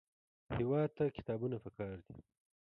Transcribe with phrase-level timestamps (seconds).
[0.57, 2.15] هېواد ته کتابونه پکار دي